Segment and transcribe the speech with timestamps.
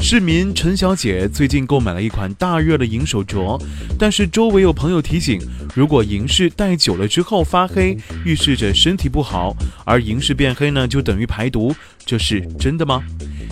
[0.00, 3.62] 市民陈小姐最近购买了一款大热的银手镯，
[3.98, 5.38] 但是周围有朋友提醒，
[5.74, 13.04] 如果银饰戴久了之后发黑，预示着身体不好，而银饰变黑呢，就等于排毒，这是真的吗？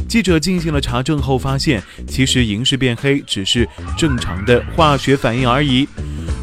[0.08, 5.86] 记者进行了查证后发现，其实银饰变黑只是正常的化学反应而已。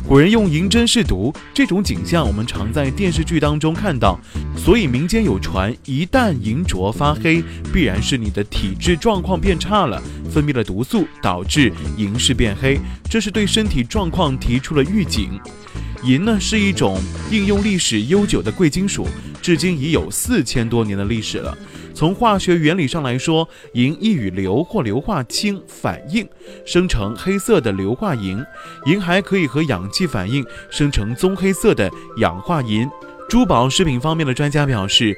[0.07, 4.19] 古人用银针试毒，这种景象我们常在电视剧当中看到，
[4.55, 15.39] 所以民间有传，一旦银镯发黑，必然是你的体质状况变差了，分泌了毒素，导致银饰变黑，这是对身体状况提出了预警。
[16.03, 16.99] 银呢是一种
[17.31, 19.07] 应用历史悠久的贵金属，
[19.41, 21.57] 至今已有四千多年的历史了。
[21.93, 26.27] 从化学原理上来说，银易与硫或硫化氢反应，
[26.65, 28.43] 生成黑色的硫化银。
[28.85, 32.87] 银还可以和氧气反应，生成棕黑色的氧化银。
[33.29, 35.17] 珠宝饰品方面的专家表示。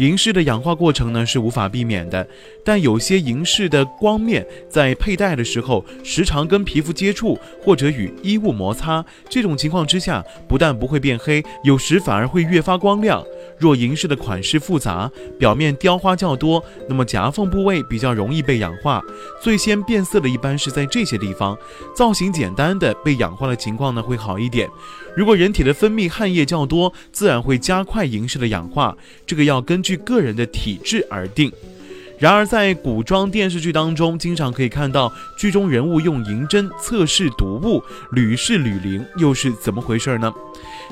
[0.00, 2.26] 银饰的氧化过程呢是无法避免的，
[2.64, 13.22] 但有些银饰的光面在佩戴的时候时常跟皮肤接触或者与衣物摩擦，这种情况之下不但不会变黑，有时反而会越发光亮。
[13.60, 19.02] 若银饰的款式复杂，表面雕花较多，那么夹缝部位比较容易被氧化，
[19.42, 21.56] 最先变色的一般是在这些地方。
[21.94, 24.68] 造型简单的被氧化的情况呢会好一点。
[25.14, 31.52] 如果人体的分泌汗液较多，自然会加快银饰的氧化，这个要根据个人的体质而定。
[32.18, 40.30] 然而，在古装电视剧当中，经常可以看到剧中人物用银针测试毒物，屡试屡灵，又是怎么回事呢？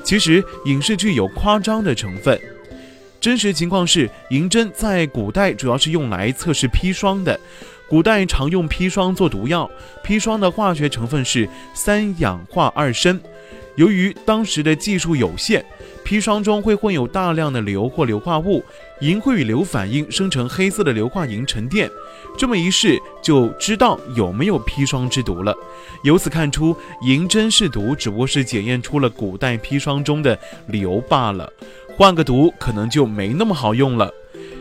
[0.02, 2.41] 其实，影视剧有夸张的成分。
[3.20, 7.39] 真实情况是，银针在古代主要是用来测试砒霜的。
[7.89, 9.68] 古代常用砒霜做毒药，
[10.05, 13.18] 砒霜的化学成分是三氧化二砷。
[13.77, 15.64] 由于当时的技术有限，
[16.05, 18.62] 砒霜中会混有大量的硫或硫化物，
[19.01, 21.89] 银会与硫反应生成黑色的硫化银沉淀。
[22.36, 25.55] 这么一试就知道有没有砒霜之毒了。
[26.02, 31.50] 由此看出，银针是毒，只不过是检验出了古代砒霜中的硫罢了。
[31.98, 34.09] 换个毒，可能就没那么好用了。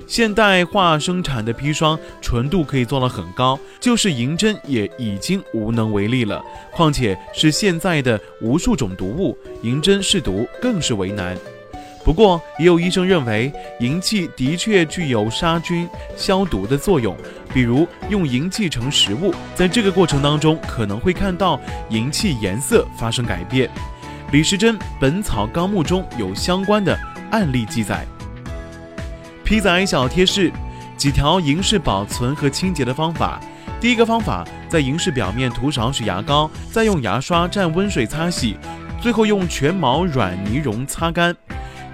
[0.08, 6.44] 现代化生产的砒霜纯度可以做到很高，就是银针也已经无能为力了。
[6.74, 11.38] 况且是现在的无数种毒物，银针试毒更是为难。
[12.03, 17.16] 不过也有医生认为，银器的确具有杀菌消毒的作用，
[17.54, 23.69] 比如用银器盛食物，在这个过程当中可能会看到银器颜色发生改变。
[24.34, 26.98] 李时珍《本草纲目》中有相关的
[27.31, 28.05] 案例记载。
[29.43, 30.51] 皮仔小贴士：
[30.97, 33.39] 几条银饰保存和清洁的方法。
[33.79, 38.57] 第一个方法，在银饰表面涂少许牙膏，再用牙刷蘸温水擦洗，
[38.99, 41.35] 最后用全毛软泥绒擦干。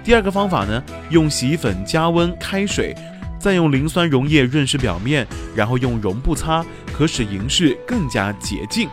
[0.02, 2.94] 第二个方法呢，用洗衣粉加温开水，
[3.38, 8.88] 再用磷酸溶液润湿表面，然后用绒布擦，可使银饰更加洁净。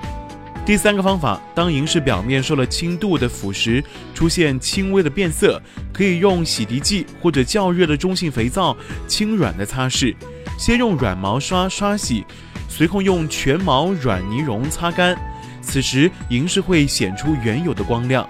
[0.64, 3.84] 第三个方法，当银饰表面受了轻度的腐蚀，
[4.14, 5.62] 出现轻微的变色，
[5.92, 8.78] 可以用洗涤剂或者较热的中性肥皂
[9.08, 10.16] 轻软的擦拭。
[10.60, 12.24] 先用软毛刷刷洗，
[12.70, 15.18] 随后用全毛软泥绒擦干。
[15.62, 18.26] 此时银饰会显出原有的光亮。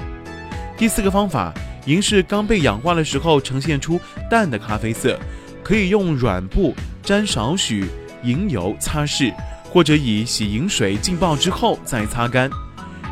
[0.77, 1.53] 第四个方法，
[1.85, 3.99] 银饰刚被氧化的时候呈现出
[4.29, 5.19] 淡的咖啡色，
[5.61, 7.85] 可以用软布沾少许
[8.23, 9.33] 银油擦拭。
[9.71, 12.49] 或者以洗银水浸泡之后再擦干。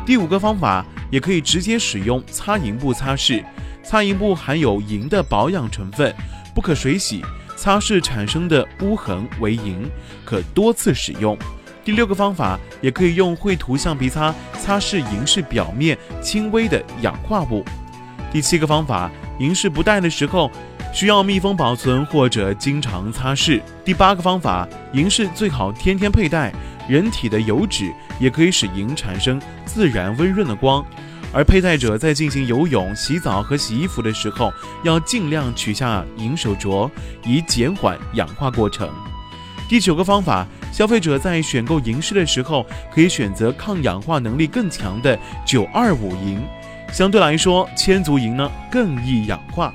[0.04, 3.42] 第五个方法也可以直接使用擦银布擦拭，
[3.82, 6.14] 擦银布含有银的保养成分，
[6.54, 7.24] 不可水洗，
[7.56, 9.88] 擦拭产生的污痕为银，
[10.22, 11.36] 可多次使用。
[11.82, 17.64] 第六个方法也可以用绘图橡皮擦擦拭银饰表面轻微的氧化物。
[18.30, 20.50] 第七个方法，银饰不戴的时候。
[20.92, 23.60] 需要密封保存或者经常擦拭。
[23.84, 26.52] 第八个方法，银饰最好天天佩戴。
[26.88, 30.84] 人体的油脂也可以使银产生自然温润的光，
[31.32, 34.52] 而佩戴者在进行游泳、洗澡和洗衣服的时候，
[34.82, 36.90] 要尽量取下银手镯，
[37.24, 38.90] 以减缓氧化过程。
[39.68, 45.16] 第九个方法，消费者在选购银饰的时候，可以选择抗氧化能力更强的
[45.46, 46.42] 九二五银，
[46.92, 49.72] 相对来说，千足银呢更易氧化。